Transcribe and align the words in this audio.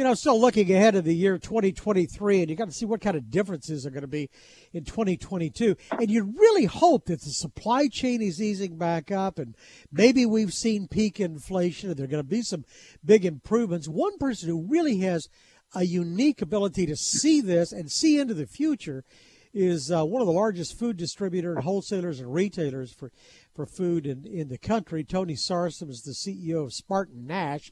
you 0.00 0.04
know, 0.04 0.14
still 0.14 0.40
looking 0.40 0.72
ahead 0.72 0.94
of 0.94 1.04
the 1.04 1.14
year 1.14 1.36
2023, 1.36 2.40
and 2.40 2.48
you 2.48 2.56
got 2.56 2.68
to 2.68 2.72
see 2.72 2.86
what 2.86 3.02
kind 3.02 3.18
of 3.18 3.28
differences 3.30 3.84
are 3.84 3.90
going 3.90 4.00
to 4.00 4.08
be 4.08 4.30
in 4.72 4.82
2022. 4.82 5.76
And 5.90 6.10
you 6.10 6.32
really 6.38 6.64
hope 6.64 7.04
that 7.04 7.20
the 7.20 7.28
supply 7.28 7.86
chain 7.86 8.22
is 8.22 8.40
easing 8.40 8.78
back 8.78 9.10
up, 9.10 9.38
and 9.38 9.54
maybe 9.92 10.24
we've 10.24 10.54
seen 10.54 10.88
peak 10.88 11.20
inflation, 11.20 11.90
and 11.90 11.98
there 11.98 12.04
are 12.04 12.08
going 12.08 12.24
to 12.24 12.26
be 12.26 12.40
some 12.40 12.64
big 13.04 13.26
improvements. 13.26 13.88
One 13.88 14.16
person 14.16 14.48
who 14.48 14.66
really 14.70 15.00
has 15.00 15.28
a 15.74 15.84
unique 15.84 16.40
ability 16.40 16.86
to 16.86 16.96
see 16.96 17.42
this 17.42 17.70
and 17.70 17.92
see 17.92 18.18
into 18.18 18.32
the 18.32 18.46
future 18.46 19.04
is 19.52 19.90
uh, 19.90 20.02
one 20.06 20.22
of 20.22 20.26
the 20.26 20.32
largest 20.32 20.78
food 20.78 20.96
distributor 20.96 21.52
and 21.52 21.62
wholesalers 21.62 22.20
and 22.20 22.32
retailers 22.32 22.90
for, 22.90 23.12
for 23.54 23.66
food 23.66 24.06
in, 24.06 24.24
in 24.24 24.48
the 24.48 24.56
country. 24.56 25.04
Tony 25.04 25.34
Sarsam 25.34 25.90
is 25.90 26.04
the 26.04 26.12
CEO 26.12 26.64
of 26.64 26.72
Spartan 26.72 27.26
Nash. 27.26 27.70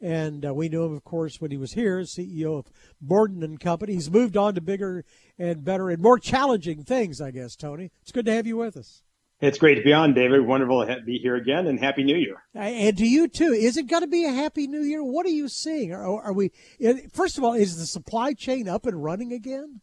And 0.00 0.46
uh, 0.46 0.54
we 0.54 0.68
knew 0.68 0.84
him, 0.84 0.94
of 0.94 1.02
course, 1.04 1.40
when 1.40 1.50
he 1.50 1.56
was 1.56 1.72
here, 1.72 2.00
CEO 2.00 2.58
of 2.58 2.66
Borden 3.00 3.42
and 3.42 3.58
Company. 3.58 3.94
He's 3.94 4.10
moved 4.10 4.36
on 4.36 4.54
to 4.54 4.60
bigger 4.60 5.04
and 5.38 5.64
better 5.64 5.90
and 5.90 6.00
more 6.00 6.18
challenging 6.18 6.84
things, 6.84 7.20
I 7.20 7.32
guess, 7.32 7.56
Tony. 7.56 7.90
It's 8.02 8.12
good 8.12 8.26
to 8.26 8.32
have 8.32 8.46
you 8.46 8.56
with 8.56 8.76
us. 8.76 9.02
It's 9.40 9.58
great 9.58 9.76
to 9.76 9.82
be 9.82 9.92
on, 9.92 10.14
David. 10.14 10.44
Wonderful 10.44 10.84
to 10.84 11.00
be 11.02 11.18
here 11.18 11.36
again, 11.36 11.68
and 11.68 11.78
Happy 11.78 12.02
New 12.02 12.16
Year. 12.16 12.42
And 12.54 12.96
to 12.98 13.06
you 13.06 13.28
too. 13.28 13.52
Is 13.52 13.76
it 13.76 13.86
going 13.86 14.02
to 14.02 14.08
be 14.08 14.24
a 14.24 14.32
Happy 14.32 14.66
New 14.66 14.82
Year? 14.82 15.02
What 15.02 15.26
are 15.26 15.30
you 15.30 15.48
seeing? 15.48 15.92
Are, 15.92 16.22
are 16.22 16.32
we? 16.32 16.50
First 17.12 17.38
of 17.38 17.44
all, 17.44 17.54
is 17.54 17.76
the 17.76 17.86
supply 17.86 18.32
chain 18.32 18.68
up 18.68 18.84
and 18.84 19.02
running 19.02 19.32
again? 19.32 19.80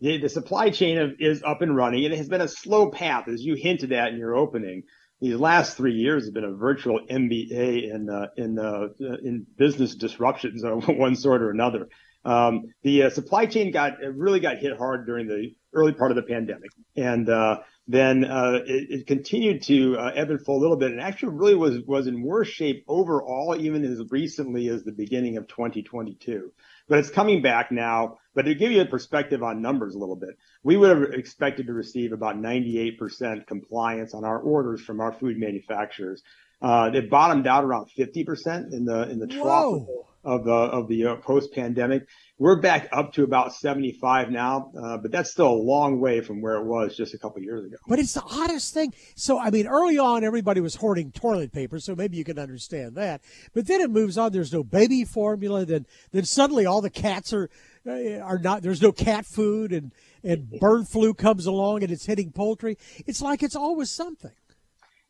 The, 0.00 0.18
the 0.18 0.28
supply 0.28 0.70
chain 0.70 1.16
is 1.18 1.42
up 1.42 1.62
and 1.62 1.74
running. 1.74 2.04
And 2.04 2.14
it 2.14 2.16
has 2.16 2.28
been 2.28 2.40
a 2.40 2.48
slow 2.48 2.90
path, 2.90 3.26
as 3.26 3.42
you 3.42 3.54
hinted 3.54 3.92
at 3.92 4.12
in 4.12 4.18
your 4.18 4.36
opening 4.36 4.84
these 5.22 5.36
last 5.36 5.76
three 5.76 5.94
years 5.94 6.24
have 6.24 6.34
been 6.34 6.44
a 6.44 6.52
virtual 6.52 7.00
MBA 7.08 7.94
in 7.94 8.10
uh, 8.10 8.26
in 8.36 8.58
uh, 8.58 8.88
in 8.98 9.46
business 9.56 9.94
disruptions 9.94 10.64
of 10.64 10.88
one 10.88 11.14
sort 11.14 11.42
or 11.42 11.50
another. 11.50 11.88
Um, 12.24 12.74
the 12.82 13.04
uh, 13.04 13.10
supply 13.10 13.46
chain 13.46 13.70
got 13.70 13.98
really 14.00 14.40
got 14.40 14.58
hit 14.58 14.76
hard 14.76 15.06
during 15.06 15.28
the 15.28 15.54
early 15.72 15.92
part 15.92 16.10
of 16.10 16.16
the 16.16 16.22
pandemic, 16.22 16.70
and 16.96 17.28
uh, 17.28 17.60
then 17.86 18.24
uh, 18.24 18.58
it, 18.66 18.90
it, 18.90 19.06
continued 19.06 19.62
to 19.62 19.96
uh, 19.96 20.10
ebb 20.14 20.30
and 20.30 20.44
flow 20.44 20.56
a 20.56 20.58
little 20.58 20.76
bit, 20.76 20.90
and 20.90 21.00
actually 21.00 21.34
really 21.34 21.54
was 21.54 21.80
was 21.86 22.08
in 22.08 22.22
worse 22.22 22.48
shape 22.48 22.84
overall, 22.88 23.56
even 23.56 23.84
as 23.84 24.02
recently 24.10 24.68
as 24.68 24.82
the 24.82 24.92
beginning 24.92 25.36
of 25.36 25.46
2022 25.46 26.52
but 26.88 26.98
it's 26.98 27.10
coming 27.10 27.42
back 27.42 27.72
now. 27.72 28.18
But 28.34 28.42
to 28.42 28.54
give 28.54 28.72
you 28.72 28.80
a 28.80 28.86
perspective 28.86 29.42
on 29.42 29.60
numbers 29.60 29.94
a 29.94 29.98
little 29.98 30.16
bit, 30.16 30.38
we 30.62 30.76
would 30.76 30.90
have 30.90 31.12
expected 31.12 31.66
to 31.66 31.74
receive 31.74 32.12
about 32.12 32.36
98% 32.36 33.46
compliance 33.46 34.14
on 34.14 34.24
our 34.24 34.38
orders 34.38 34.80
from 34.80 35.00
our 35.00 35.12
food 35.12 35.38
manufacturers. 35.38 36.22
Uh, 36.62 36.90
it 36.94 37.10
bottomed 37.10 37.46
out 37.46 37.64
around 37.64 37.88
50% 37.98 38.72
in 38.72 38.84
the 38.84 39.10
in 39.10 39.18
the 39.18 39.26
trough 39.26 39.82
of 40.24 40.44
the 40.44 40.52
of 40.52 40.88
the 40.88 41.06
uh, 41.06 41.16
post 41.16 41.52
pandemic. 41.52 42.06
We're 42.38 42.60
back 42.60 42.88
up 42.92 43.12
to 43.14 43.24
about 43.24 43.54
75 43.54 44.30
now, 44.30 44.72
uh, 44.80 44.96
but 44.98 45.12
that's 45.12 45.30
still 45.30 45.48
a 45.48 45.62
long 45.62 46.00
way 46.00 46.20
from 46.20 46.40
where 46.40 46.56
it 46.56 46.64
was 46.64 46.96
just 46.96 47.14
a 47.14 47.18
couple 47.18 47.40
years 47.40 47.64
ago. 47.64 47.76
But 47.86 47.98
it's 47.98 48.14
the 48.14 48.22
oddest 48.22 48.74
thing. 48.74 48.94
So 49.16 49.38
I 49.38 49.50
mean, 49.50 49.66
early 49.66 49.98
on, 49.98 50.24
everybody 50.24 50.60
was 50.60 50.76
hoarding 50.76 51.10
toilet 51.10 51.52
paper, 51.52 51.80
so 51.80 51.94
maybe 51.96 52.16
you 52.16 52.24
can 52.24 52.38
understand 52.38 52.94
that. 52.96 53.22
But 53.54 53.66
then 53.66 53.80
it 53.80 53.90
moves 53.90 54.16
on. 54.16 54.32
There's 54.32 54.52
no 54.52 54.62
baby 54.62 55.04
formula. 55.04 55.64
Then 55.64 55.86
then 56.12 56.24
suddenly 56.24 56.66
all 56.66 56.80
the 56.80 56.90
cats 56.90 57.32
are 57.32 57.50
uh, 57.86 58.18
are 58.18 58.38
not. 58.38 58.62
There's 58.62 58.82
no 58.82 58.92
cat 58.92 59.26
food, 59.26 59.72
and 59.72 59.92
and 60.24 60.48
bird 60.60 60.86
flu 60.86 61.14
comes 61.14 61.46
along 61.46 61.82
and 61.82 61.90
it's 61.90 62.06
hitting 62.06 62.30
poultry. 62.30 62.78
It's 63.06 63.20
like 63.20 63.42
it's 63.42 63.56
always 63.56 63.90
something. 63.90 64.30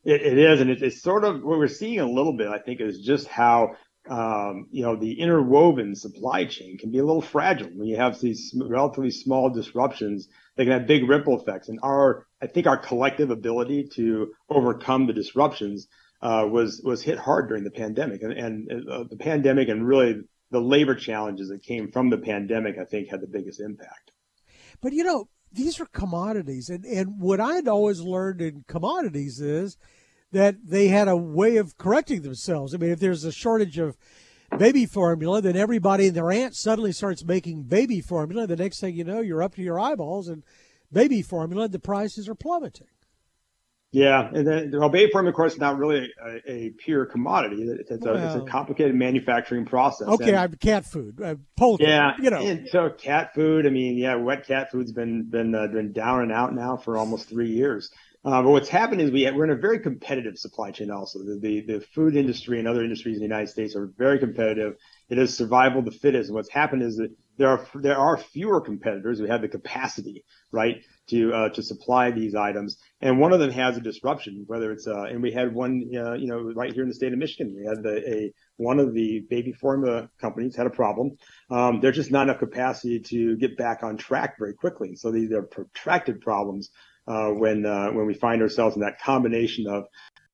It, 0.05 0.23
it 0.23 0.39
is, 0.39 0.61
and 0.61 0.71
it, 0.71 0.83
it's 0.83 1.03
sort 1.03 1.25
of 1.25 1.43
what 1.43 1.59
we're 1.59 1.69
seeing 1.69 2.01
a 2.01 2.11
little 2.11 2.37
bit. 2.37 2.49
I 2.49 2.59
think 2.59 2.81
is 2.81 3.01
just 3.01 3.29
how 3.29 3.77
um, 4.09 4.67
you 4.71 4.83
know 4.83 4.97
the 4.97 5.21
interwoven 5.21 5.95
supply 5.95 6.45
chain 6.45 6.79
can 6.79 6.91
be 6.91 6.99
a 6.99 7.05
little 7.05 7.23
fragile 7.23 7.69
when 7.69 7.87
you 7.87 7.97
have 7.97 8.21
these 8.21 8.55
relatively 8.57 9.11
small 9.11 9.51
disruptions. 9.51 10.29
They 10.57 10.65
can 10.65 10.73
have 10.73 10.87
big 10.87 11.09
ripple 11.09 11.41
effects, 11.41 11.69
and 11.69 11.79
our 11.83 12.27
I 12.41 12.47
think 12.47 12.67
our 12.67 12.77
collective 12.77 13.31
ability 13.31 13.89
to 13.95 14.33
overcome 14.49 15.07
the 15.07 15.13
disruptions 15.13 15.87
uh, 16.21 16.47
was 16.51 16.81
was 16.85 17.03
hit 17.03 17.19
hard 17.19 17.49
during 17.49 17.65
the 17.65 17.71
pandemic, 17.71 18.23
and, 18.23 18.33
and 18.33 18.89
uh, 18.91 19.05
the 19.09 19.17
pandemic 19.17 19.69
and 19.69 19.87
really 19.87 20.23
the 20.51 20.61
labor 20.61 20.95
challenges 20.95 21.49
that 21.49 21.63
came 21.63 21.91
from 21.91 22.11
the 22.11 22.19
pandemic, 22.19 22.77
I 22.79 22.85
think, 22.85 23.09
had 23.09 23.21
the 23.21 23.27
biggest 23.27 23.61
impact. 23.61 24.11
But 24.81 24.93
you 24.93 25.05
know, 25.05 25.29
these 25.53 25.81
are 25.81 25.87
commodities. 25.87 26.69
And, 26.69 26.85
and 26.85 27.21
what 27.21 27.41
I'd 27.41 27.69
always 27.69 28.01
learned 28.01 28.41
in 28.41 28.65
commodities 28.67 29.41
is 29.41 29.77
that 30.33 30.57
they 30.65 30.89
had 30.89 31.09
a 31.09 31.17
way 31.17 31.57
of 31.57 31.77
correcting 31.77 32.23
themselves. 32.23 32.75
I 32.75 32.79
mean, 32.79 32.91
if 32.91 33.01
there's 33.01 33.25
a 33.25 33.33
shortage 33.33 33.79
of 33.79 33.97
baby 34.59 34.87
formula, 34.87 35.41
then 35.41 35.57
everybody 35.57 36.09
and 36.09 36.17
their 36.17 36.31
aunt 36.31 36.55
suddenly 36.55 36.93
starts 36.93 37.25
making 37.25 37.65
baby 37.65 38.01
formula. 38.01 38.47
The 38.47 38.57
next 38.57 38.81
thing 38.81 38.95
you 38.95 39.05
know, 39.05 39.21
you're 39.21 39.43
up 39.43 39.55
to 39.57 39.63
your 39.63 39.79
eyeballs 39.79 40.29
in 40.29 40.43
baby 40.93 41.23
formula, 41.23 41.69
the 41.69 41.79
prices 41.79 42.29
are 42.29 42.35
plummeting. 42.35 42.87
Yeah, 43.93 44.27
and 44.33 44.47
then 44.47 44.71
well, 44.73 44.89
baby 44.89 45.11
formula, 45.13 45.33
of 45.33 45.37
course, 45.37 45.53
is 45.53 45.59
not 45.59 45.77
really 45.77 46.11
a, 46.19 46.51
a 46.51 46.71
pure 46.71 47.05
commodity. 47.05 47.63
It's, 47.63 47.91
it's, 47.91 48.03
well, 48.03 48.17
a, 48.17 48.27
it's, 48.27 48.43
a, 48.43 48.51
complicated 48.51 48.95
manufacturing 48.95 49.67
process. 49.67 50.09
Okay, 50.09 50.35
I've 50.35 50.59
cat 50.59 50.87
food, 50.87 51.21
uh, 51.21 51.35
poultry. 51.59 51.89
Yeah, 51.89 52.13
you 52.19 52.31
know. 52.31 52.39
And 52.39 52.67
so 52.71 52.89
cat 52.89 53.35
food. 53.35 53.67
I 53.67 53.69
mean, 53.69 53.99
yeah, 53.99 54.15
wet 54.15 54.47
cat 54.47 54.71
food's 54.73 54.93
been 54.93 55.25
been 55.25 55.55
uh, 55.55 55.67
been 55.67 55.93
down 55.93 56.23
and 56.23 56.33
out 56.33 56.55
now 56.55 56.79
for 56.79 56.97
almost 56.97 57.29
three 57.29 57.51
years. 57.51 57.91
Uh, 58.25 58.41
but 58.43 58.51
what's 58.51 58.69
happened 58.69 59.01
is 59.01 59.11
we 59.11 59.23
have, 59.23 59.35
we're 59.35 59.45
in 59.45 59.51
a 59.51 59.57
very 59.57 59.81
competitive 59.81 60.39
supply 60.39 60.71
chain. 60.71 60.91
Also, 60.91 61.19
the, 61.19 61.39
the 61.41 61.61
the 61.61 61.81
food 61.81 62.15
industry 62.15 62.61
and 62.61 62.69
other 62.69 62.85
industries 62.85 63.17
in 63.17 63.21
the 63.21 63.27
United 63.27 63.49
States 63.49 63.75
are 63.75 63.93
very 63.99 64.21
competitive. 64.21 64.75
It 65.09 65.19
is 65.19 65.37
survival 65.37 65.81
of 65.81 65.87
the 65.87 65.91
fittest. 65.91 66.29
And 66.29 66.37
what's 66.37 66.51
happened 66.51 66.83
is 66.83 66.97
that 66.99 67.11
there 67.37 67.49
are 67.49 67.67
there 67.75 67.99
are 67.99 68.17
fewer 68.17 68.61
competitors 68.61 69.19
who 69.19 69.27
have 69.27 69.41
the 69.41 69.49
capacity, 69.49 70.25
right, 70.53 70.77
to 71.09 71.35
uh, 71.35 71.49
to 71.49 71.63
supply 71.65 72.13
these 72.13 72.37
items, 72.37 72.79
and 73.01 73.19
one 73.19 73.33
of 73.33 73.41
them 73.41 73.51
has 73.51 73.77
a 73.77 73.81
disruption. 73.81 74.45
Whether 74.47 74.71
it's 74.71 74.87
uh, 74.87 75.03
and 75.05 75.21
we 75.21 75.33
had 75.33 75.53
one, 75.53 75.91
uh, 75.97 76.13
you 76.13 76.29
know, 76.29 76.53
right 76.55 76.73
here 76.73 76.85
in 76.85 76.89
the 76.89 76.95
state 76.95 77.13
of 77.13 77.19
Michigan, 77.19 77.57
we 77.57 77.67
had 77.67 77.83
the, 77.83 78.09
a 78.09 78.33
one 78.57 78.79
of 78.79 78.95
the 78.95 79.27
baby 79.31 79.53
formula 79.53 80.09
companies 80.21 80.55
had 80.55 80.69
a 80.69 80.71
problem. 80.71 81.17
Um, 81.51 81.81
there's 81.81 81.97
just 81.97 82.13
not 82.13 82.29
enough 82.29 82.39
capacity 82.39 83.01
to 83.01 83.37
get 83.37 83.57
back 83.57 83.83
on 83.83 83.97
track 83.97 84.37
very 84.39 84.55
quickly. 84.55 84.95
So 84.95 85.11
these 85.11 85.33
are 85.33 85.43
protracted 85.43 86.21
problems 86.21 86.71
uh, 87.07 87.29
when 87.29 87.67
uh, 87.67 87.91
when 87.91 88.07
we 88.07 88.15
find 88.15 88.43
ourselves 88.43 88.77
in 88.77 88.83
that 88.83 89.01
combination 89.01 89.67
of 89.67 89.85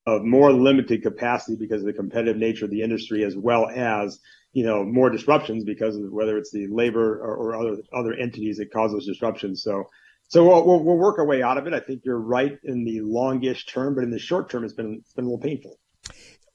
of 0.07 0.25
more 0.25 0.53
limited 0.53 1.03
capacity 1.03 1.57
because 1.59 1.83
of 1.83 1.87
the 1.87 1.93
competitive 1.93 2.37
nature 2.37 2.65
of 2.65 2.71
the 2.71 2.83
industry, 2.83 3.25
as 3.25 3.37
well 3.37 3.69
as 3.69 4.19
you 4.53 4.65
know 4.65 4.85
more 4.85 5.11
disruptions 5.11 5.65
because 5.65 5.97
of 5.97 6.11
whether 6.11 6.37
it's 6.39 6.51
the 6.51 6.67
labor 6.69 7.19
or, 7.21 7.37
or 7.37 7.57
other 7.57 7.83
other 7.93 8.15
entities 8.15 8.59
that 8.59 8.73
cause 8.73 8.93
those 8.93 9.07
disruptions. 9.07 9.63
So 9.63 9.85
so 10.29 10.47
we'll, 10.47 10.67
we'll, 10.67 10.85
we'll, 10.85 10.99
work 10.99 11.19
our 11.19 11.25
way 11.25 11.43
out 11.43 11.57
of 11.57 11.67
it. 11.67 11.73
I 11.73 11.81
think 11.81 12.03
you're 12.05 12.21
right 12.21 12.59
in 12.63 12.85
the 12.85 13.01
longish 13.01 13.65
term, 13.65 13.95
but 13.95 14.05
in 14.05 14.11
the 14.11 14.19
short 14.19 14.51
term, 14.51 14.63
it's 14.63 14.75
been 14.75 14.99
it's 15.01 15.15
been 15.15 15.25
a 15.25 15.29
little 15.29 15.43
painful. 15.43 15.79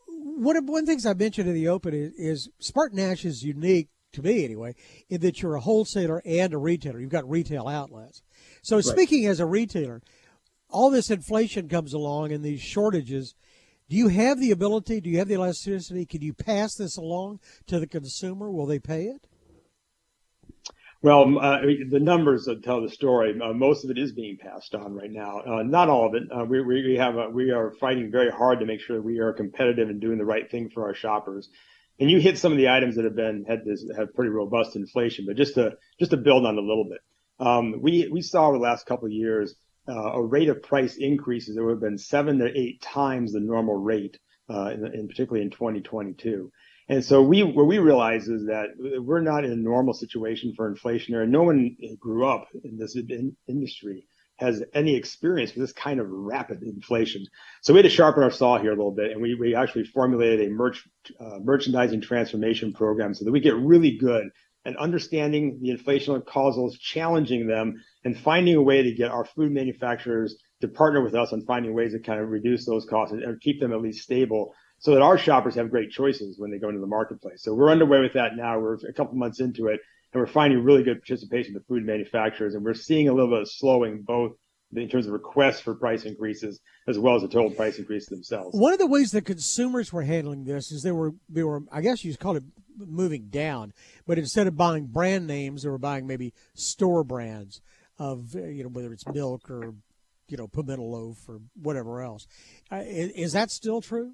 One 0.07 0.55
of 0.55 0.65
one 0.65 0.85
things 0.85 1.05
I 1.05 1.13
mentioned 1.13 1.49
in 1.49 1.55
the 1.55 1.67
open 1.67 1.93
is, 1.93 2.13
is 2.13 2.49
Spartan 2.59 2.97
Nash 2.97 3.25
is 3.25 3.41
unique 3.41 3.89
to 4.13 4.21
me 4.21 4.45
anyway, 4.45 4.75
in 5.09 5.21
that 5.21 5.41
you're 5.41 5.55
a 5.55 5.59
wholesaler 5.59 6.21
and 6.23 6.53
a 6.53 6.57
retailer. 6.57 6.99
You've 6.99 7.09
got 7.09 7.27
retail 7.27 7.67
outlets. 7.67 8.21
So 8.63 8.77
right. 8.77 8.85
speaking 8.85 9.27
as 9.27 9.39
a 9.39 9.45
retailer, 9.45 10.01
all 10.69 10.89
this 10.89 11.11
inflation 11.11 11.69
comes 11.69 11.93
along 11.93 12.31
and 12.31 12.43
these 12.43 12.61
shortages. 12.61 13.35
Do 13.89 13.95
you 13.95 14.07
have 14.07 14.39
the 14.39 14.51
ability? 14.51 15.01
Do 15.01 15.09
you 15.09 15.19
have 15.19 15.27
the 15.27 15.35
elasticity? 15.35 16.05
Can 16.05 16.21
you 16.21 16.33
pass 16.33 16.73
this 16.73 16.97
along 16.97 17.41
to 17.67 17.79
the 17.79 17.85
consumer? 17.85 18.49
Will 18.49 18.65
they 18.65 18.79
pay 18.79 19.03
it? 19.03 19.27
Well, 21.01 21.37
uh, 21.37 21.59
the 21.89 21.99
numbers 21.99 22.47
tell 22.63 22.81
the 22.81 22.89
story. 22.89 23.37
Uh, 23.39 23.51
most 23.51 23.83
of 23.83 23.91
it 23.91 23.97
is 23.97 24.13
being 24.13 24.37
passed 24.37 24.73
on 24.73 24.95
right 24.95 25.11
now. 25.11 25.41
Uh, 25.45 25.63
not 25.63 25.89
all 25.89 26.07
of 26.07 26.15
it. 26.15 26.23
Uh, 26.31 26.45
we, 26.45 26.61
we 26.61 26.95
have 26.97 27.17
a, 27.17 27.29
we 27.29 27.51
are 27.51 27.71
fighting 27.71 28.09
very 28.09 28.31
hard 28.31 28.61
to 28.61 28.65
make 28.65 28.79
sure 28.79 28.95
that 28.95 29.03
we 29.03 29.19
are 29.19 29.33
competitive 29.33 29.89
and 29.89 29.99
doing 29.99 30.17
the 30.17 30.25
right 30.25 30.49
thing 30.49 30.69
for 30.69 30.87
our 30.87 30.93
shoppers. 30.93 31.49
And 31.99 32.09
you 32.09 32.21
hit 32.21 32.37
some 32.37 32.53
of 32.53 32.57
the 32.57 32.69
items 32.69 32.95
that 32.95 33.03
have 33.03 33.17
been 33.17 33.43
had 33.45 33.65
this 33.65 33.85
have 33.97 34.13
pretty 34.15 34.29
robust 34.29 34.77
inflation. 34.77 35.25
But 35.27 35.35
just 35.35 35.55
to 35.55 35.73
just 35.99 36.11
to 36.11 36.17
build 36.17 36.45
on 36.45 36.57
a 36.57 36.61
little 36.61 36.85
bit, 36.85 37.01
um, 37.45 37.75
we 37.81 38.07
we 38.11 38.21
saw 38.21 38.47
over 38.47 38.57
the 38.57 38.63
last 38.63 38.85
couple 38.85 39.05
of 39.05 39.11
years 39.11 39.55
uh, 39.87 40.13
a 40.13 40.21
rate 40.21 40.49
of 40.49 40.63
price 40.63 40.95
increases 40.95 41.55
that 41.55 41.63
would 41.63 41.71
have 41.71 41.81
been 41.81 41.97
seven 41.97 42.39
to 42.39 42.57
eight 42.57 42.81
times 42.81 43.33
the 43.33 43.39
normal 43.39 43.75
rate, 43.75 44.17
uh, 44.49 44.69
in, 44.69 44.85
in 44.93 45.07
particularly 45.07 45.43
in 45.43 45.51
2022. 45.51 46.51
And 46.89 47.03
so 47.03 47.21
we, 47.21 47.43
what 47.43 47.67
we 47.67 47.79
realize 47.79 48.27
is 48.27 48.45
that 48.47 48.69
we're 48.77 49.21
not 49.21 49.45
in 49.45 49.51
a 49.51 49.55
normal 49.55 49.93
situation 49.93 50.53
for 50.55 50.73
inflationary. 50.73 51.23
And 51.23 51.31
no 51.31 51.43
one 51.43 51.75
grew 51.99 52.27
up 52.27 52.47
in 52.63 52.77
this 52.77 52.95
in, 52.95 53.35
industry 53.47 54.05
has 54.37 54.63
any 54.73 54.95
experience 54.95 55.53
with 55.53 55.63
this 55.63 55.73
kind 55.73 55.99
of 55.99 56.07
rapid 56.09 56.63
inflation. 56.63 57.25
So 57.61 57.73
we 57.73 57.79
had 57.79 57.83
to 57.83 57.89
sharpen 57.89 58.23
our 58.23 58.31
saw 58.31 58.57
here 58.57 58.71
a 58.71 58.75
little 58.75 58.91
bit, 58.91 59.11
and 59.11 59.21
we, 59.21 59.35
we 59.35 59.55
actually 59.55 59.85
formulated 59.85 60.47
a 60.47 60.49
merch, 60.49 60.85
uh, 61.19 61.39
merchandising 61.41 62.01
transformation 62.01 62.73
program 62.73 63.13
so 63.13 63.25
that 63.25 63.31
we 63.31 63.39
get 63.39 63.55
really 63.55 63.97
good 63.97 64.29
at 64.65 64.77
understanding 64.77 65.59
the 65.61 65.69
inflationary 65.69 66.25
causals, 66.25 66.77
challenging 66.77 67.47
them, 67.47 67.75
and 68.03 68.17
finding 68.17 68.55
a 68.55 68.61
way 68.61 68.83
to 68.83 68.93
get 68.93 69.11
our 69.11 69.25
food 69.25 69.51
manufacturers 69.51 70.35
to 70.61 70.67
partner 70.67 71.03
with 71.03 71.15
us 71.15 71.33
on 71.33 71.45
finding 71.45 71.73
ways 71.73 71.91
to 71.91 71.99
kind 71.99 72.21
of 72.21 72.29
reduce 72.29 72.65
those 72.65 72.85
costs 72.85 73.13
and, 73.13 73.23
and 73.23 73.41
keep 73.41 73.59
them 73.59 73.73
at 73.73 73.81
least 73.81 74.03
stable 74.03 74.53
so 74.79 74.91
that 74.91 75.01
our 75.01 75.17
shoppers 75.17 75.55
have 75.55 75.69
great 75.69 75.91
choices 75.91 76.37
when 76.37 76.51
they 76.51 76.59
go 76.59 76.69
into 76.69 76.81
the 76.81 76.87
marketplace. 76.87 77.41
So 77.43 77.53
we're 77.53 77.71
underway 77.71 78.01
with 78.01 78.13
that 78.13 78.35
now. 78.35 78.59
We're 78.59 78.75
a 78.75 78.93
couple 78.93 79.15
months 79.15 79.39
into 79.39 79.67
it, 79.67 79.79
and 80.13 80.19
we're 80.19 80.27
finding 80.27 80.63
really 80.63 80.83
good 80.83 80.99
participation 80.99 81.55
of 81.55 81.65
food 81.65 81.85
manufacturers, 81.85 82.53
and 82.53 82.63
we're 82.63 82.73
seeing 82.73 83.07
a 83.07 83.13
little 83.13 83.29
bit 83.29 83.41
of 83.41 83.49
slowing 83.49 84.03
both 84.03 84.33
in 84.75 84.89
terms 84.89 85.05
of 85.05 85.13
requests 85.13 85.59
for 85.59 85.75
price 85.75 86.05
increases 86.05 86.59
as 86.87 86.99
well 86.99 87.15
as 87.15 87.21
the 87.21 87.27
total 87.27 87.51
price 87.51 87.79
increase 87.79 88.07
themselves. 88.07 88.57
One 88.57 88.73
of 88.73 88.79
the 88.79 88.87
ways 88.87 89.11
that 89.11 89.25
consumers 89.25 89.93
were 89.93 90.03
handling 90.03 90.43
this 90.43 90.71
is 90.71 90.83
they 90.83 90.91
were 90.91 91.13
they 91.29 91.43
were 91.43 91.63
I 91.71 91.81
guess 91.81 92.03
you 92.03 92.15
call 92.17 92.35
it 92.35 92.43
moving 92.77 93.27
down, 93.29 93.73
but 94.05 94.17
instead 94.17 94.47
of 94.47 94.57
buying 94.57 94.87
brand 94.87 95.27
names, 95.27 95.63
they 95.63 95.69
were 95.69 95.77
buying 95.77 96.07
maybe 96.07 96.33
store 96.53 97.03
brands 97.03 97.61
of 97.99 98.33
you 98.35 98.63
know 98.63 98.69
whether 98.69 98.91
it's 98.91 99.07
milk 99.07 99.49
or 99.49 99.73
you 100.27 100.37
know 100.37 100.47
pimento 100.47 100.83
loaf 100.83 101.17
or 101.27 101.39
whatever 101.61 102.01
else. 102.01 102.27
Uh, 102.71 102.83
is, 102.85 103.11
is 103.11 103.33
that 103.33 103.51
still 103.51 103.81
true? 103.81 104.13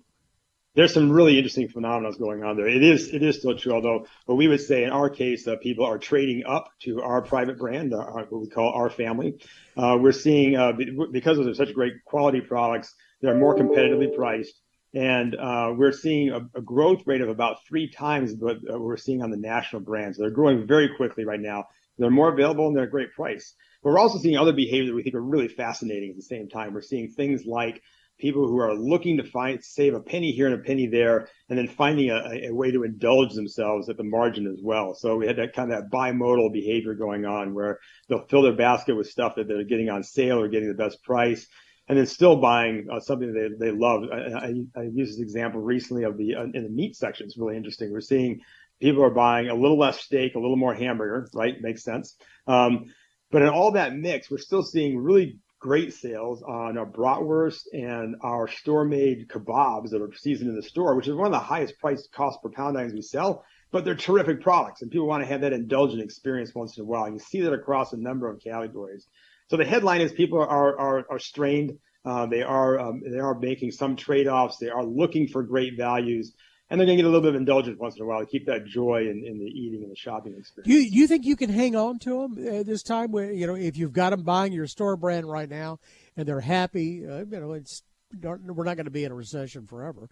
There's 0.75 0.94
some 0.94 1.12
really 1.12 1.38
interesting 1.38 1.68
phenomena 1.68 2.12
going 2.18 2.44
on 2.44 2.56
there. 2.56 2.68
It 2.68 2.83
is 2.83 3.13
it 3.13 3.24
is 3.24 3.38
still 3.38 3.57
true, 3.57 3.74
although 3.74 4.06
what 4.25 4.36
we 4.36 4.48
would 4.48 4.62
say 4.62 4.83
in 4.83 4.92
our 4.92 5.10
case, 5.10 5.48
uh, 5.48 5.56
people 5.62 5.86
are 5.86 5.98
trading 5.98 6.44
up 6.48 6.71
to 6.81 7.01
our 7.01 7.21
private 7.21 7.57
brand, 7.57 7.94
uh, 7.94 8.06
what 8.30 8.42
we 8.42 8.48
call 8.50 8.71
our 8.74 8.89
family. 8.89 9.39
Uh, 9.75 9.98
we're 10.00 10.12
seeing 10.12 10.56
uh, 10.56 10.74
because 11.12 11.39
of 11.39 11.56
such 11.56 11.74
great 11.74 11.94
quality 12.06 12.42
products, 12.42 12.94
they're 13.21 13.38
more 13.38 13.56
competitively 13.57 14.16
priced, 14.16 14.62
and 14.94 15.36
uh, 15.36 15.74
we're 15.75 15.92
seeing 15.92 16.30
a, 16.30 16.42
a, 16.56 16.62
growth 16.62 17.01
rate 17.06 17.21
of 17.21 17.30
about 17.30 17.66
three 17.68 17.89
times 17.89 18.33
what 18.39 18.57
we're 18.62 18.98
seeing 18.98 19.21
on 19.21 19.31
the 19.31 19.38
national 19.38 19.81
brands. 19.81 20.18
They're 20.18 20.30
growing 20.30 20.68
very 20.68 20.89
quickly 20.95 21.25
right 21.25 21.39
now. 21.39 21.66
They're 21.98 22.10
more 22.10 22.31
available 22.31 22.68
and 22.68 22.75
they're 22.75 22.86
a 22.86 22.89
great 22.89 23.13
price. 23.13 23.54
But 23.83 23.92
we're 23.92 24.00
also 24.00 24.19
seeing 24.19 24.38
other 24.38 24.54
behavior 24.54 24.88
that 24.88 24.95
we 24.95 25.04
think 25.04 25.16
are 25.16 25.21
really 25.21 25.48
fascinating 25.48 26.12
at 26.12 26.16
the 26.16 26.21
same 26.21 26.50
time. 26.50 26.74
We're 26.74 26.81
seeing 26.81 27.10
things 27.10 27.45
like 27.45 27.81
people 28.19 28.48
who 28.48 28.60
are 28.60 28.75
looking 28.75 29.18
to 29.18 29.24
find 29.24 29.63
save 29.63 29.94
a 29.94 30.00
penny 30.00 30.31
here 30.31 30.45
and 30.48 30.56
a 30.56 30.63
penny 30.63 30.88
there, 30.88 31.30
and 31.50 31.57
then 31.57 31.68
finding 31.68 32.10
a, 32.10 32.50
a, 32.50 32.54
way 32.54 32.69
to 32.71 32.83
indulge 32.83 33.33
themselves 33.33 33.89
at 33.89 33.98
the 33.98 34.04
margin 34.04 34.45
as 34.48 34.60
well. 34.62 34.94
So 34.94 35.16
we 35.16 35.25
had 35.25 35.38
that 35.38 35.54
kind 35.54 35.71
of 35.71 35.80
that 35.80 35.92
bimodal 35.92 36.54
behavior 36.54 36.94
going 36.94 37.25
on 37.25 37.54
where 37.54 37.80
they'll 38.07 38.27
fill 38.27 38.44
their 38.44 38.56
basket 38.56 38.95
with 38.95 39.10
stuff 39.10 39.36
that 39.36 39.48
they're 39.48 39.63
getting 39.63 39.89
on 39.89 40.04
sale 40.04 40.39
or 40.39 40.48
getting 40.48 40.68
the 40.68 40.75
best 40.75 41.01
price, 41.04 41.48
and 41.88 41.98
then 41.98 42.06
still 42.06 42.36
buying 42.36 42.88
uh, 42.92 43.00
something 43.00 43.33
that 43.33 43.57
they, 43.60 43.68
they 43.68 43.71
love. 43.71 44.04
I, 44.12 44.18
I, 44.18 44.81
I 44.81 44.83
used 44.83 45.13
this 45.13 45.21
example 45.21 45.62
recently 45.62 46.04
of 46.04 46.18
the 46.18 46.36
uh, 46.36 46.44
in 46.44 46.63
the 46.63 46.69
meat 46.69 46.95
section. 46.95 47.25
It's 47.25 47.38
really 47.38 47.57
interesting. 47.57 47.92
We're 47.92 48.01
seeing 48.01 48.42
people 48.81 49.04
are 49.04 49.10
buying 49.10 49.50
a 49.50 49.56
little 49.56 49.77
less 49.77 50.00
steak, 50.00 50.36
a 50.36 50.39
little 50.39 50.57
more 50.57 50.74
hamburger, 50.74 51.27
right? 51.33 51.56
Makes 51.60 51.83
sense. 51.83 52.16
Um, 52.48 52.86
but 53.31 53.42
in 53.42 53.50
all 53.50 53.71
that 53.71 53.95
mix, 53.95 54.30
we're 54.30 54.38
still 54.38 54.63
seeing 54.63 54.98
really 54.98 55.39
great 55.59 55.94
sales 55.94 56.41
on 56.41 56.77
our 56.77 56.85
bratwurst 56.85 57.63
and 57.73 58.15
our 58.21 58.47
store-made 58.47 59.27
kebabs 59.27 59.89
that 59.89 60.01
are 60.01 60.13
seasoned 60.13 60.50
in 60.50 60.56
the 60.56 60.63
store, 60.63 60.95
which 60.95 61.07
is 61.07 61.15
one 61.15 61.27
of 61.27 61.33
the 61.33 61.39
highest 61.39 61.77
price 61.79 62.07
cost 62.13 62.41
per 62.41 62.50
pound 62.50 62.77
items 62.77 62.94
we 62.94 63.01
sell. 63.01 63.44
But 63.71 63.85
they're 63.85 63.95
terrific 63.95 64.41
products, 64.41 64.81
and 64.81 64.89
people 64.89 65.07
want 65.07 65.21
to 65.21 65.27
have 65.27 65.41
that 65.41 65.53
indulgent 65.53 66.01
experience 66.01 66.56
once 66.56 66.77
in 66.77 66.83
a 66.83 66.88
while. 66.88 67.11
You 67.11 67.19
see 67.19 67.41
that 67.41 67.53
across 67.53 67.94
a 67.94 67.97
number 67.97 68.27
of 68.27 68.41
categories. 68.41 69.06
So 69.47 69.57
the 69.57 69.65
headline 69.65 70.01
is 70.01 70.11
people 70.11 70.41
are 70.41 70.79
are, 70.79 71.06
are 71.09 71.19
strained. 71.19 71.77
Uh, 72.03 72.25
they 72.25 72.41
are 72.41 72.79
um, 72.79 73.01
they 73.06 73.19
are 73.19 73.38
making 73.38 73.71
some 73.71 73.95
trade-offs. 73.95 74.57
They 74.57 74.69
are 74.69 74.83
looking 74.83 75.27
for 75.27 75.44
great 75.44 75.77
values 75.77 76.33
and 76.69 76.80
they're 76.80 76.86
going 76.86 76.98
to 76.98 77.04
get 77.04 77.07
a 77.07 77.12
little 77.12 77.21
bit 77.21 77.30
of 77.30 77.36
indulgence 77.36 77.80
once 77.80 77.95
in 77.95 78.04
a 78.04 78.06
while 78.06 78.19
to 78.19 78.25
keep 78.25 78.45
that 78.45 78.66
joy 78.66 79.07
in, 79.10 79.24
in 79.25 79.39
the 79.39 79.45
eating 79.45 79.81
and 79.81 79.92
the 79.92 79.95
shopping 79.95 80.36
experience. 80.38 80.68
You 80.68 80.77
you 80.80 81.07
think 81.07 81.25
you 81.25 81.36
can 81.36 81.50
hang 81.50 81.75
on 81.75 82.00
to 82.00 82.21
them 82.21 82.48
uh, 82.48 82.63
this 82.63 82.83
time? 82.83 83.12
Where 83.12 83.31
you 83.31 83.48
know 83.48 83.56
if 83.56 83.77
you've 83.77 83.94
got 83.94 84.12
them 84.12 84.24
buying 84.24 84.54
your 84.54 84.68
store 84.68 84.95
brand 84.95 85.30
right 85.30 85.50
now 85.50 85.80
and 86.16 86.27
they're 86.27 86.39
happy, 86.39 87.06
uh, 87.06 87.25
you 87.25 87.39
know 87.39 87.54
it's 87.54 87.83
we're 88.24 88.63
not 88.63 88.75
going 88.75 88.86
to 88.86 88.92
be 88.92 89.04
in 89.04 89.12
a 89.12 89.16
recession 89.16 89.68
forever. 89.68 90.10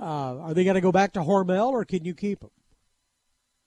Uh, 0.00 0.38
are 0.38 0.54
they 0.54 0.64
going 0.64 0.74
to 0.74 0.80
go 0.80 0.92
back 0.92 1.12
to 1.14 1.20
Hormel 1.20 1.70
or 1.70 1.84
can 1.84 2.04
you 2.04 2.14
keep 2.14 2.40
them? 2.40 2.50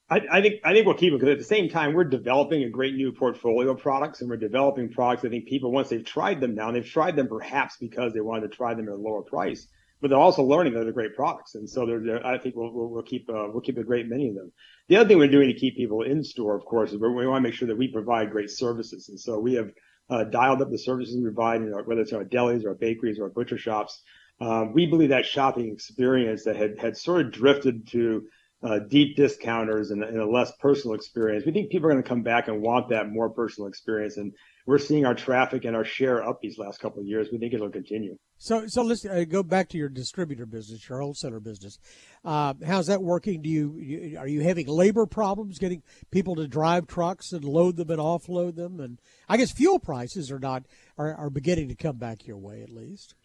I, 0.08 0.22
I, 0.32 0.42
think 0.42 0.62
I 0.64 0.74
think 0.74 0.86
we'll 0.86 0.96
keep 0.96 1.12
them 1.12 1.20
because 1.20 1.34
at 1.34 1.40
the 1.40 1.44
same 1.44 1.70
time 1.70 1.94
we're 1.94 2.04
developing 2.04 2.64
a 2.64 2.70
great 2.70 2.94
new 2.94 3.12
portfolio 3.12 3.72
of 3.72 3.80
products 3.80 4.22
and 4.22 4.30
we're 4.30 4.38
developing 4.38 4.90
products. 4.90 5.26
I 5.26 5.30
think 5.30 5.48
people 5.48 5.72
once 5.72 5.90
they've 5.90 6.06
tried 6.06 6.42
them 6.42 6.54
now, 6.54 6.68
and 6.68 6.76
they've 6.76 6.86
tried 6.86 7.16
them 7.16 7.28
perhaps 7.28 7.78
because 7.78 8.14
they 8.14 8.22
wanted 8.22 8.52
to 8.52 8.56
try 8.56 8.76
them 8.76 8.88
at 8.88 8.94
a 8.94 8.98
lower 8.98 9.24
price 9.24 9.68
but 10.02 10.10
they're 10.10 10.20
also 10.20 10.44
learning 10.44 10.74
that 10.74 10.84
they're 10.84 10.94
great 10.94 11.16
products. 11.16 11.56
And 11.56 11.70
so 11.70 11.86
they're, 11.86 12.00
they're 12.00 12.26
I 12.26 12.38
think 12.38 12.56
we'll, 12.56 12.72
we'll, 12.72 12.90
we'll 12.90 13.04
keep, 13.04 13.30
uh, 13.30 13.48
we'll 13.52 13.62
keep 13.62 13.78
a 13.78 13.84
great 13.84 14.08
many 14.08 14.30
of 14.30 14.36
them. 14.36 14.52
The 14.88 14.98
other 14.98 15.08
thing 15.08 15.18
we're 15.18 15.28
doing 15.28 15.48
to 15.48 15.60
keep 15.60 15.76
people 15.76 16.04
in 16.04 16.24
store, 16.24 16.56
of 16.56 16.66
course, 16.66 16.92
is 16.92 16.98
we 17.00 17.28
want 17.28 17.44
to 17.44 17.50
make 17.50 17.54
sure 17.54 17.68
that 17.68 17.78
we 17.78 17.88
provide 17.88 18.32
great 18.32 18.50
services. 18.50 19.10
And 19.10 19.20
so 19.20 19.40
we 19.40 19.54
have 19.54 19.72
uh, 20.10 20.26
dialed 20.26 20.62
up 20.62 20.70
the 20.70 20.78
services 20.78 21.16
we 21.16 21.24
provide, 21.24 21.62
you 21.62 21.70
know, 21.70 21.82
whether 21.86 22.02
it's 22.02 22.14
our 22.14 22.24
delis 22.24 22.64
or 22.64 22.70
our 22.70 22.76
bakeries 22.76 23.20
or 23.20 23.24
our 23.24 23.30
butcher 23.30 23.58
shops. 23.58 24.02
Um, 24.40 24.74
we 24.74 24.86
believe 24.86 25.10
that 25.10 25.26
shopping 25.26 25.72
experience 25.72 26.44
that 26.44 26.56
had, 26.56 26.78
had 26.78 26.98
sort 26.98 27.26
of 27.26 27.32
drifted 27.32 27.88
to 27.90 28.26
uh, 28.64 28.80
deep 28.80 29.16
discounters 29.16 29.92
and, 29.92 30.04
and, 30.04 30.20
a 30.20 30.26
less 30.26 30.52
personal 30.60 30.96
experience. 30.96 31.46
We 31.46 31.52
think 31.52 31.70
people 31.70 31.88
are 31.88 31.92
going 31.92 32.04
to 32.04 32.10
come 32.10 32.24
back 32.24 32.48
and 32.48 32.62
want 32.62 32.90
that 32.90 33.10
more 33.10 33.30
personal 33.30 33.68
experience. 33.68 34.18
And 34.18 34.34
we're 34.66 34.80
seeing 34.80 35.06
our 35.06 35.14
traffic 35.14 35.66
and 35.66 35.76
our 35.76 35.86
share 35.86 36.28
up 36.28 36.42
these 36.42 36.58
last 36.58 36.80
couple 36.80 37.00
of 37.00 37.08
years. 37.08 37.28
We 37.32 37.38
think 37.38 37.54
it'll 37.54 37.70
continue. 37.70 38.18
So, 38.38 38.68
so 38.68 38.82
let's 38.82 39.06
uh, 39.06 39.24
go 39.28 39.44
back 39.44 39.70
to 39.70 39.78
your 39.78 39.90
distributor 39.90 40.46
business, 40.46 40.90
your 40.90 41.00
wholesaler 41.00 41.40
business. 41.40 41.78
Uh, 42.24 42.54
how's 42.66 42.88
that 42.88 43.02
working? 43.02 43.42
Do 43.42 43.50
you, 43.50 43.78
you, 43.78 44.18
are 44.18 44.28
you 44.28 44.42
having 44.42 44.68
labor 44.68 45.06
problems 45.06 45.60
getting 45.60 45.84
people 46.12 46.36
to 46.36 46.48
drive 46.48 46.88
trucks 46.88 47.32
and 47.32 47.46
load 47.46 47.78
them 47.78 47.92
and 47.92 48.00
offload 48.00 48.56
them? 48.56 48.80
And 48.80 49.00
I 49.30 49.38
guess 49.38 49.52
fuel 49.52 49.80
prices 49.80 50.32
are 50.32 50.40
not 50.40 50.64
are, 50.98 51.14
are 51.14 51.30
beginning 51.30 51.70
to 51.70 51.76
come 51.76 51.98
back 51.98 52.28
your 52.28 52.38
way 52.38 52.62
at 52.62 52.70
least. 52.70 53.16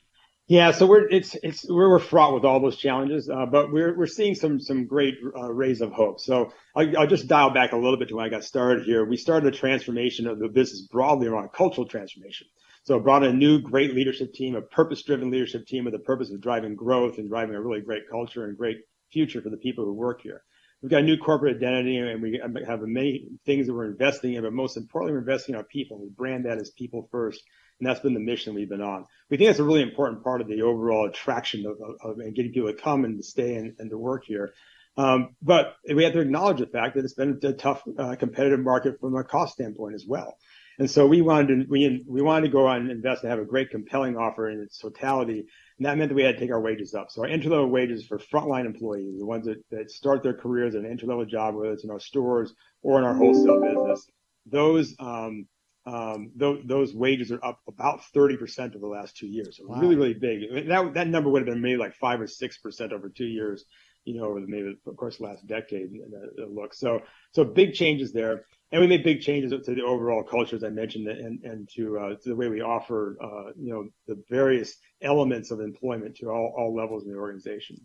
Yeah, 0.51 0.73
so 0.73 0.85
we're 0.85 1.09
it's 1.09 1.37
it's 1.45 1.65
we're, 1.69 2.01
fraught 2.01 2.35
with 2.35 2.45
all 2.45 2.59
those 2.59 2.77
challenges, 2.77 3.31
uh, 3.31 3.47
but 3.47 3.71
we're 3.71 3.97
we're 3.97 4.09
seeing 4.09 4.35
some 4.35 4.59
some 4.59 4.85
great 4.85 5.15
uh, 5.39 5.53
rays 5.53 5.81
of 5.81 5.93
hope. 5.93 6.19
So 6.19 6.53
I'll, 6.75 6.99
I'll, 6.99 7.07
just 7.07 7.29
dial 7.29 7.51
back 7.51 7.71
a 7.71 7.77
little 7.77 7.97
bit 7.97 8.09
to 8.09 8.17
when 8.17 8.27
I 8.27 8.31
got 8.31 8.43
started 8.43 8.85
here. 8.85 9.05
We 9.05 9.17
started 9.17 9.55
a 9.55 9.57
transformation 9.57 10.27
of 10.27 10.41
the 10.41 10.49
business 10.49 10.89
broadly 10.91 11.29
around 11.29 11.53
cultural 11.53 11.87
transformation. 11.87 12.49
So 12.83 12.97
I 12.97 12.99
brought 12.99 13.23
in 13.23 13.31
a 13.31 13.33
new 13.33 13.61
great 13.61 13.95
leadership 13.95 14.35
team, 14.35 14.57
a 14.57 14.61
purpose-driven 14.61 15.31
leadership 15.31 15.69
team 15.69 15.85
with 15.85 15.93
the 15.93 16.01
purpose 16.01 16.33
of 16.33 16.41
driving 16.41 16.75
growth 16.75 17.19
and 17.19 17.29
driving 17.29 17.55
a 17.55 17.61
really 17.61 17.81
great 17.81 18.11
culture 18.11 18.47
and 18.47 18.59
great 18.59 18.79
future 19.13 19.41
for 19.41 19.51
the 19.51 19.57
people 19.57 19.85
who 19.85 19.93
work 19.93 20.21
here. 20.21 20.43
We've 20.83 20.91
got 20.91 21.01
a 21.01 21.05
new 21.05 21.19
corporate 21.19 21.57
identity 21.57 21.99
and 21.99 22.23
we 22.23 22.41
have 22.67 22.81
many 22.83 23.29
things 23.45 23.67
that 23.67 23.75
we're 23.75 23.91
investing 23.91 24.35
in, 24.35 24.43
but 24.43 24.53
most 24.53 24.77
importantly, 24.77 25.13
we're 25.13 25.21
investing 25.21 25.55
in 25.55 25.59
our 25.59 25.65
people. 25.65 26.01
We 26.01 26.09
brand 26.09 26.47
that 26.47 26.59
as 26.59 26.71
people 26.71 27.09
first 27.11 27.43
and 27.81 27.89
that's 27.89 28.01
been 28.01 28.15
the 28.15 28.21
mission 28.21 28.55
we've 28.55 28.69
been 28.69 28.83
on. 28.83 29.07
We 29.31 29.37
think 29.37 29.49
that's 29.49 29.59
a 29.59 29.65
really 29.65 29.83
important 29.83 30.23
part 30.23 30.41
of 30.41 30.49
the 30.49 30.63
overall 30.63 31.09
attraction 31.09 31.67
of, 31.67 31.79
of, 31.81 31.97
of 32.03 32.19
and 32.19 32.35
getting 32.35 32.53
people 32.53 32.73
to 32.73 32.79
come 32.79 33.05
and 33.05 33.17
to 33.17 33.23
stay 33.23 33.57
and, 33.57 33.75
and 33.79 33.91
to 33.91 33.99
work 33.99 34.25
here. 34.25 34.53
Um, 34.97 35.35
but 35.41 35.77
we 35.93 36.05
have 36.05 36.13
to 36.13 36.21
acknowledge 36.21 36.59
the 36.59 36.67
fact 36.67 36.95
that 36.95 37.05
it's 37.05 37.15
been 37.15 37.41
a 37.43 37.53
tough 37.53 37.83
uh, 37.99 38.17
competitive 38.17 38.61
market 38.61 39.01
from 39.01 39.17
a 39.17 39.25
cost 39.25 39.55
standpoint 39.55 39.95
as 39.95 40.05
well. 40.07 40.37
And 40.81 40.91
so 40.91 41.07
we 41.07 41.21
wanted 41.21 41.49
to 41.49 41.67
we 41.69 42.03
we 42.09 42.23
wanted 42.23 42.47
to 42.47 42.53
go 42.53 42.67
on 42.67 42.81
and 42.81 42.91
invest 42.91 43.23
and 43.23 43.31
have 43.31 43.39
a 43.39 43.45
great 43.45 43.69
compelling 43.69 44.17
offer 44.17 44.49
in 44.49 44.63
its 44.63 44.79
totality. 44.79 45.41
And 45.77 45.87
that 45.87 45.99
meant 45.99 46.09
that 46.09 46.15
we 46.15 46.23
had 46.23 46.37
to 46.37 46.41
take 46.41 46.51
our 46.51 46.61
wages 46.61 46.95
up. 46.95 47.11
So 47.11 47.21
our 47.21 47.29
entry 47.29 47.51
level 47.51 47.69
wages 47.69 48.07
for 48.07 48.19
frontline 48.19 48.65
employees, 48.65 49.19
the 49.19 49.27
ones 49.27 49.45
that, 49.45 49.63
that 49.71 49.91
start 49.91 50.23
their 50.23 50.33
careers 50.33 50.75
at 50.75 50.81
an 50.81 50.91
entry 50.91 51.07
level 51.07 51.27
job, 51.27 51.55
whether 51.55 51.71
it's 51.71 51.85
in 51.85 51.91
our 51.91 52.01
stores 52.01 52.55
or 52.83 52.99
in 52.99 53.05
our 53.05 53.13
wholesale 53.13 53.61
business, 53.61 54.07
those 54.47 54.97
um, 54.99 55.47
um, 55.85 56.31
th- 56.39 56.63
those 56.65 56.95
wages 56.95 57.31
are 57.31 57.45
up 57.45 57.61
about 57.69 58.01
30% 58.17 58.71
over 58.71 58.79
the 58.79 58.87
last 58.87 59.19
two 59.19 59.27
years. 59.27 59.59
So 59.59 59.67
wow. 59.67 59.81
really, 59.81 59.97
really 59.97 60.15
big. 60.15 60.69
That, 60.69 60.95
that 60.95 61.09
number 61.09 61.29
would 61.29 61.43
have 61.43 61.55
been 61.55 61.61
maybe 61.61 61.77
like 61.77 61.95
five 61.97 62.23
or 62.23 62.27
6% 62.27 62.93
over 62.93 63.11
two 63.11 63.27
years, 63.27 63.67
you 64.05 64.19
know, 64.19 64.27
over 64.27 64.41
the 64.41 64.47
maybe, 64.47 64.79
of 64.87 64.97
course, 64.97 65.19
the 65.19 65.25
last 65.25 65.47
decade 65.47 65.91
uh, 65.93 66.47
look. 66.47 66.75
So, 66.75 67.01
so 67.33 67.45
big 67.45 67.75
changes 67.75 68.13
there. 68.13 68.47
And 68.73 68.81
we 68.81 68.87
made 68.87 69.03
big 69.03 69.21
changes 69.21 69.51
to 69.51 69.75
the 69.75 69.83
overall 69.83 70.23
culture, 70.23 70.57
as 70.57 70.65
I 70.65 70.69
mentioned, 70.69 71.09
and, 71.09 71.43
and 71.43 71.69
to, 71.75 71.99
uh, 71.99 72.09
to 72.11 72.29
the 72.29 72.37
way 72.37 72.49
we 72.49 72.61
offer, 72.61 73.17
uh, 73.23 73.53
you 73.59 73.73
know, 73.73 73.89
the 74.07 74.23
various 74.31 74.77
elements 75.03 75.51
of 75.51 75.61
employment 75.61 76.17
to 76.17 76.31
all, 76.31 76.55
all 76.57 76.75
levels 76.75 77.05
in 77.05 77.11
the 77.11 77.19
organization. 77.19 77.85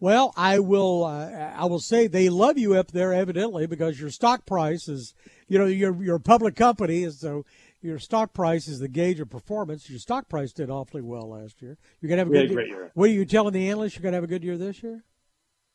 Well, 0.00 0.32
I 0.34 0.60
will. 0.60 1.04
Uh, 1.04 1.28
I 1.30 1.66
will 1.66 1.78
say 1.78 2.06
they 2.06 2.30
love 2.30 2.56
you 2.56 2.74
up 2.74 2.90
there, 2.90 3.12
evidently, 3.12 3.66
because 3.66 4.00
your 4.00 4.08
stock 4.08 4.46
price 4.46 4.88
is, 4.88 5.14
you 5.46 5.58
know, 5.58 5.66
you're 5.66 6.02
you're 6.02 6.16
a 6.16 6.20
public 6.20 6.56
company, 6.56 7.02
is 7.02 7.20
so 7.20 7.44
your 7.82 7.98
stock 7.98 8.32
price 8.32 8.68
is 8.68 8.78
the 8.78 8.88
gauge 8.88 9.20
of 9.20 9.30
performance. 9.30 9.88
Your 9.88 9.98
stock 9.98 10.28
price 10.28 10.52
did 10.52 10.70
awfully 10.70 11.02
well 11.02 11.30
last 11.30 11.62
year. 11.62 11.78
You're 12.00 12.08
gonna 12.08 12.20
have 12.20 12.28
a 12.28 12.30
we 12.30 12.46
good 12.46 12.50
year. 12.50 12.66
year. 12.66 12.90
What 12.94 13.10
are 13.10 13.12
you 13.12 13.24
telling 13.24 13.52
the 13.52 13.68
analysts? 13.68 13.96
You're 13.96 14.02
gonna 14.02 14.16
have 14.16 14.24
a 14.24 14.28
good 14.28 14.44
year 14.44 14.58
this 14.58 14.82
year. 14.82 15.04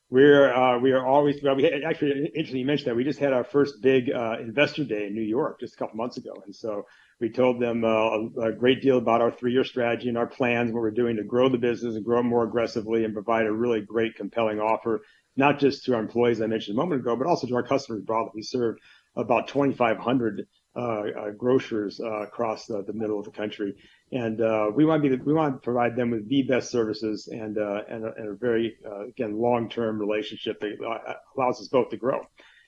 We're 0.08 0.52
uh, 0.54 0.78
we 0.78 0.92
are 0.92 1.04
always 1.04 1.42
well. 1.42 1.56
We 1.56 1.64
had, 1.64 1.82
actually 1.84 2.26
interesting 2.26 2.58
you 2.58 2.66
mentioned 2.66 2.88
that 2.88 2.94
we 2.94 3.02
just 3.02 3.18
had 3.18 3.32
our 3.32 3.42
first 3.42 3.82
big 3.82 4.10
uh, 4.12 4.36
investor 4.40 4.84
day 4.84 5.06
in 5.06 5.14
New 5.14 5.22
York 5.22 5.58
just 5.58 5.74
a 5.74 5.76
couple 5.76 5.96
months 5.96 6.16
ago, 6.16 6.32
and 6.44 6.54
so 6.54 6.86
we 7.18 7.30
told 7.30 7.60
them 7.60 7.82
uh, 7.82 7.88
a, 7.88 8.48
a, 8.48 8.52
great 8.52 8.82
deal 8.82 8.98
about 8.98 9.22
our 9.22 9.32
three-year 9.32 9.64
strategy 9.64 10.08
and 10.08 10.18
our 10.18 10.26
plans, 10.26 10.70
what 10.70 10.82
we're 10.82 10.90
doing 10.90 11.16
to 11.16 11.24
grow 11.24 11.48
the 11.48 11.58
business 11.58 11.96
and 11.96 12.04
grow 12.04 12.22
more 12.22 12.44
aggressively 12.44 13.04
and 13.04 13.14
provide 13.14 13.46
a 13.46 13.52
really 13.52 13.80
great, 13.80 14.14
compelling 14.16 14.60
offer, 14.60 15.00
not 15.34 15.58
just 15.58 15.84
to 15.84 15.94
our 15.94 16.00
employees 16.00 16.42
I 16.42 16.46
mentioned 16.46 16.76
a 16.76 16.80
moment 16.80 17.00
ago, 17.00 17.16
but 17.16 17.26
also 17.26 17.46
to 17.46 17.54
our 17.54 17.62
customers 17.62 18.02
broadly. 18.02 18.32
We 18.34 18.42
serve 18.42 18.76
about 19.16 19.48
2,500 19.48 20.40
uh, 20.40 20.44
Uh, 20.76 21.04
uh, 21.18 21.30
grocers 21.30 22.00
uh, 22.00 22.20
across 22.20 22.66
the, 22.66 22.82
the, 22.82 22.92
middle 22.92 23.18
of 23.18 23.24
the 23.24 23.30
country, 23.30 23.74
and 24.12 24.36
we 24.74 24.84
want 24.84 25.02
to 25.02 25.08
be 25.08 25.16
we 25.24 25.32
want 25.32 25.54
to 25.54 25.58
provide 25.64 25.96
them 25.96 26.10
with 26.10 26.28
the 26.28 26.42
best 26.42 26.70
services 26.70 27.28
and 27.28 27.56
and 27.56 28.04
a, 28.04 28.12
and, 28.18 28.28
a, 28.28 28.34
very 28.34 28.76
again 29.08 29.38
long 29.38 29.70
term 29.70 29.98
relationship 29.98 30.60
that 30.60 30.76
allows 31.34 31.62
us 31.62 31.68
both 31.68 31.88
to 31.88 31.96
grow 31.96 32.20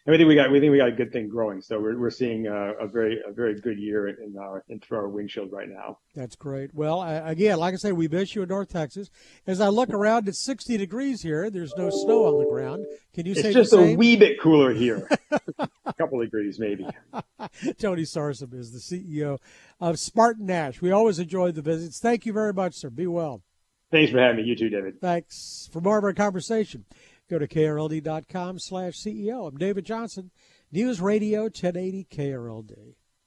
and 0.09 0.15
we 0.15 0.17
think 0.17 0.29
we 0.29 0.35
got 0.37 0.51
we 0.51 0.59
think 0.59 0.73
we 0.73 0.79
got 0.79 0.89
a 0.89 0.93
good 0.93 1.13
thing 1.13 1.29
growing. 1.29 1.61
So 1.61 1.79
we're 1.79 1.99
we're 1.99 2.09
seeing 2.09 2.47
a, 2.47 2.73
a 2.81 2.87
very 2.87 3.21
a 3.29 3.31
very 3.31 3.61
good 3.61 3.79
year 3.79 4.09
in 4.09 4.39
our 4.39 4.65
in 4.71 4.81
through 4.81 4.97
our 4.97 5.09
windshield 5.09 5.53
right 5.53 5.69
now. 5.69 5.99
That's 6.15 6.35
great. 6.35 6.75
Well, 6.75 7.03
again, 7.03 7.59
like 7.59 7.75
I 7.75 7.77
said, 7.77 7.93
we 7.93 8.09
miss 8.09 8.35
you 8.35 8.43
in 8.43 8.49
North 8.49 8.71
Texas. 8.71 9.11
As 9.47 9.61
I 9.61 9.69
look 9.69 9.91
around, 9.91 10.27
it's 10.27 10.43
60 10.47 10.79
degrees 10.79 11.21
here. 11.21 11.51
There's 11.51 11.75
no 11.77 11.91
snow 11.91 12.25
on 12.25 12.39
the 12.39 12.49
ground. 12.49 12.87
Can 13.13 13.27
you 13.27 13.35
say 13.35 13.41
it's 13.41 13.49
say 13.49 13.53
just 13.53 13.73
a 13.75 13.97
wee 13.97 14.17
bit 14.17 14.41
cooler 14.41 14.73
here? 14.73 15.11
a 16.21 16.25
couple 16.27 16.41
degrees 16.41 16.59
maybe. 16.59 16.87
Tony 17.79 18.03
Sarsam 18.03 18.55
is 18.55 18.73
the 18.73 18.79
CEO 18.79 19.39
of 19.81 19.99
Spartan 19.99 20.47
Nash. 20.47 20.81
We 20.81 20.91
always 20.91 21.19
enjoy 21.19 21.53
the 21.53 21.63
visits. 21.63 22.01
Thank 22.01 22.27
you 22.27 22.33
very 22.33 22.53
much, 22.53 22.75
sir. 22.75 22.91
Be 22.91 23.07
well. 23.07 23.43
Thanks 23.91 24.13
for 24.13 24.19
having 24.19 24.43
me. 24.43 24.49
You 24.49 24.57
too, 24.57 24.69
David. 24.69 25.01
Thanks. 25.01 25.69
For 25.73 25.81
more 25.81 25.99
of 25.99 26.05
our 26.05 26.13
conversation, 26.13 26.85
Go 27.29 27.39
to 27.39 27.47
krld.com 27.47 28.59
slash 28.59 28.95
CEO. 28.95 29.47
I'm 29.47 29.59
David 29.59 29.85
Johnson, 29.85 30.31
News 30.73 30.99
Radio 30.99 31.43
1080 31.43 32.07
KRLD. 32.11 32.95